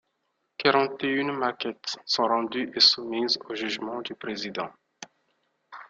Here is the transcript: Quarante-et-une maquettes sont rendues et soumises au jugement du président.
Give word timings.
Quarante-et-une 0.57 1.31
maquettes 1.31 1.99
sont 2.07 2.23
rendues 2.23 2.71
et 2.73 2.79
soumises 2.79 3.37
au 3.47 3.53
jugement 3.53 4.01
du 4.01 4.15
président. 4.15 4.71